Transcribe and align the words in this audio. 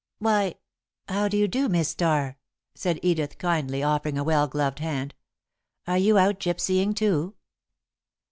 "Why, 0.17 0.55
how 1.07 1.27
do 1.27 1.37
you 1.37 1.47
do, 1.47 1.69
Miss 1.69 1.89
Starr?" 1.89 2.39
said 2.73 2.97
Edith, 3.03 3.37
kindly, 3.37 3.83
offering 3.83 4.17
a 4.17 4.23
well 4.23 4.47
gloved 4.47 4.79
hand. 4.79 5.13
"Are 5.85 5.99
you 5.99 6.17
out 6.17 6.39
gypsying 6.39 6.95
too?" 6.95 7.35